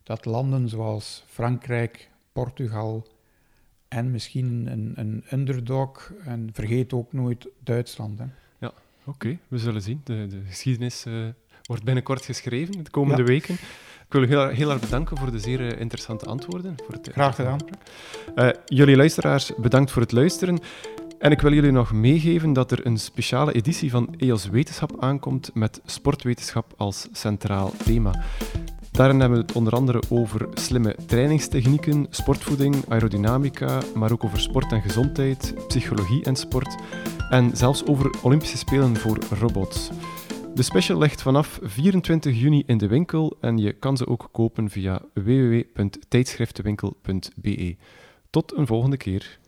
[0.03, 3.07] dat landen zoals Frankrijk, Portugal
[3.89, 6.13] en misschien een, een underdog.
[6.25, 8.19] En vergeet ook nooit Duitsland.
[8.19, 8.25] Hè.
[8.59, 8.73] Ja,
[9.05, 9.39] oké.
[9.49, 10.01] We zullen zien.
[10.05, 11.07] De, de geschiedenis.
[11.07, 11.29] Uh
[11.69, 13.29] wordt binnenkort geschreven, de komende ja.
[13.29, 13.55] weken.
[13.55, 16.75] Ik wil u heel, heel erg bedanken voor de zeer eh, interessante antwoorden.
[16.85, 17.59] Voor het, Graag gedaan.
[18.37, 20.59] Uh, jullie luisteraars, bedankt voor het luisteren.
[21.19, 25.51] En ik wil jullie nog meegeven dat er een speciale editie van EOS Wetenschap aankomt
[25.55, 28.23] met sportwetenschap als centraal thema.
[28.91, 34.73] Daarin hebben we het onder andere over slimme trainingstechnieken, sportvoeding, aerodynamica, maar ook over sport
[34.73, 36.77] en gezondheid, psychologie en sport
[37.31, 39.91] en zelfs over Olympische Spelen voor robots.
[40.55, 44.71] De special ligt vanaf 24 juni in de winkel en je kan ze ook kopen
[44.71, 47.77] via www.tijdschriftenwinkel.be.
[48.31, 49.39] Tot een volgende keer.